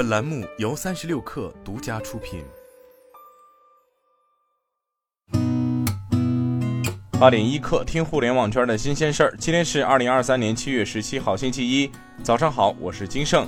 [0.00, 2.42] 本栏目由三十六氪独家出品。
[7.20, 9.36] 八点一刻，听互联网圈的新鲜事儿。
[9.38, 11.90] 今天是二零二三年七月十七号，星期一，
[12.22, 13.46] 早上好，我是金盛。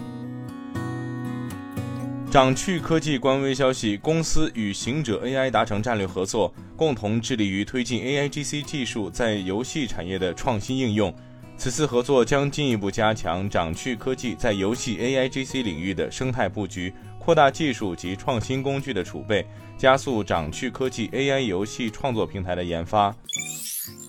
[2.31, 11.15] 掌趣科技官微消息，公司与行者 AI 达成战略合作，共同致力于推进 AIGC 技术在游戏产业的创新应用。
[11.57, 19.47] 此次合作将进一步加强掌趣科技在游戏 AIGC 领域的生态布局，扩大技术及创新工具的储备，
[19.79, 23.15] 加速掌趣科技 AI 游戏创作平台的研发。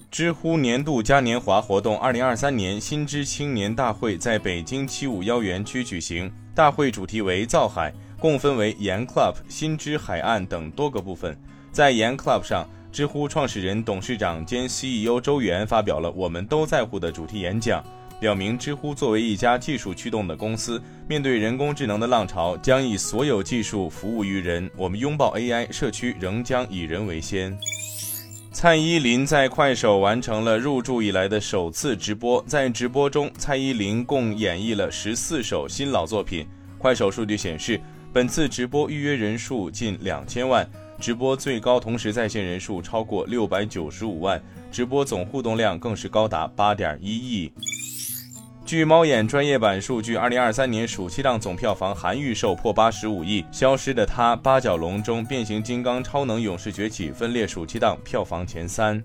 [0.09, 7.93] 知乎年度嘉年华活动二零二三年新知青年大会在北京七五幺园区举行，大会主题为造海。
[8.19, 11.37] 共分为盐 Club、新知海岸等多个部分。
[11.73, 17.83] 在盐 Club 上，知乎创始人、董事长兼 CEO 周源发表了“我们都在乎”的主题演讲，
[18.19, 20.79] 表明知乎作为一家技术驱动的公司，
[21.09, 24.69] 面对人工智能的浪潮，将以所有技术服务于人。
[24.77, 27.57] 我们拥抱 AI，社区仍将以人为先。
[28.51, 36.45] 蔡依林在快手完成了入驻以来的首次直播，在直播中，蔡依林共演绎了十四首新老作品。
[36.77, 37.81] 快手数据显示。
[38.13, 40.69] 本次直播预约人数近两千万，
[41.03, 47.51] 直播最高同时在线人数超过六百九十五万，直播总互动量更是高达八点一亿。
[48.65, 59.03] 据猫眼专业版数据，二零二三年暑期档总票房含预售破八十五亿，《消失的他》《八角笼中》《变形金刚：超能勇士崛起》分列暑期档票房前三。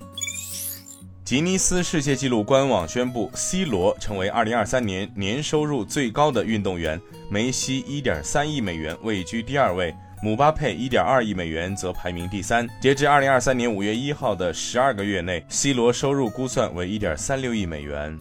[1.24, 12.68] 吉尼斯世界纪录官网宣布，C 罗成为2023年年收入最高的运动员，梅西1.3亿美元位居第二位，姆巴佩1.2亿美元则排名第三。
[12.80, 18.18] 截至2023年5月1号的十二个月内，C 罗收入估算为1.36亿美元。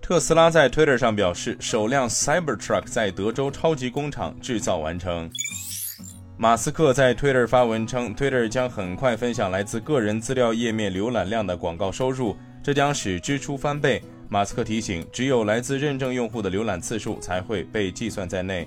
[0.00, 5.30] 特斯拉在 Twitter 上表示，首辆 Cybertruck 在德州超级工厂制造完成。
[6.38, 14.02] 马斯克在 Twitter 发文称，Twitter 将很快分享来自个人资料页面浏览量的广告收入，这将使支出翻倍。
[14.28, 18.66] 马斯克提醒，只有来自认证用户的浏览次数才会被计算在内。